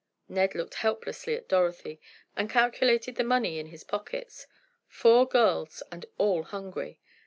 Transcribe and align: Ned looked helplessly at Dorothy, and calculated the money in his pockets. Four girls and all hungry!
Ned 0.27 0.55
looked 0.55 0.73
helplessly 0.81 1.35
at 1.35 1.47
Dorothy, 1.47 2.01
and 2.35 2.49
calculated 2.49 3.17
the 3.17 3.23
money 3.23 3.59
in 3.59 3.67
his 3.67 3.83
pockets. 3.83 4.47
Four 4.87 5.27
girls 5.27 5.83
and 5.91 6.07
all 6.17 6.41
hungry! 6.41 6.99